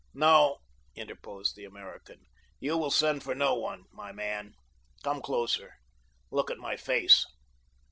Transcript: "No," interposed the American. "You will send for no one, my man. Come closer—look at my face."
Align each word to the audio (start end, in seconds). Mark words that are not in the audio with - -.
"No," 0.15 0.57
interposed 0.95 1.55
the 1.55 1.63
American. 1.65 2.25
"You 2.59 2.75
will 2.75 2.89
send 2.89 3.21
for 3.21 3.35
no 3.35 3.53
one, 3.53 3.83
my 3.91 4.11
man. 4.11 4.55
Come 5.03 5.21
closer—look 5.21 6.49
at 6.49 6.57
my 6.57 6.75
face." 6.75 7.23